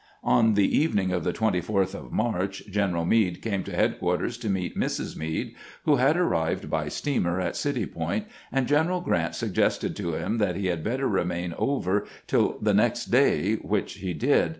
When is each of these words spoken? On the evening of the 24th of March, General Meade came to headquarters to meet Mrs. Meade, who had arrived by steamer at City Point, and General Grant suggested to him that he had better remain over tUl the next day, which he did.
On 0.23 0.55
the 0.55 0.75
evening 0.75 1.11
of 1.11 1.23
the 1.23 1.31
24th 1.31 1.93
of 1.93 2.11
March, 2.11 2.63
General 2.65 3.05
Meade 3.05 3.39
came 3.39 3.63
to 3.65 3.71
headquarters 3.75 4.35
to 4.39 4.49
meet 4.49 4.75
Mrs. 4.75 5.15
Meade, 5.15 5.53
who 5.83 5.97
had 5.97 6.17
arrived 6.17 6.71
by 6.71 6.87
steamer 6.89 7.39
at 7.39 7.55
City 7.55 7.85
Point, 7.85 8.25
and 8.51 8.65
General 8.65 9.01
Grant 9.01 9.35
suggested 9.35 9.95
to 9.97 10.13
him 10.15 10.39
that 10.39 10.55
he 10.55 10.65
had 10.69 10.83
better 10.83 11.07
remain 11.07 11.53
over 11.55 12.07
tUl 12.25 12.57
the 12.59 12.73
next 12.73 13.11
day, 13.11 13.57
which 13.57 13.97
he 13.99 14.15
did. 14.15 14.49